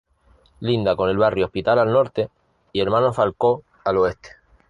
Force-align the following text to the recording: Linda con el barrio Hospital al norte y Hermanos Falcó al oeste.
Linda 0.61 0.95
con 0.95 1.09
el 1.09 1.17
barrio 1.19 1.45
Hospital 1.45 1.77
al 1.77 1.91
norte 1.93 2.31
y 2.73 2.79
Hermanos 2.81 3.15
Falcó 3.15 3.61
al 3.85 3.97
oeste. 3.97 4.29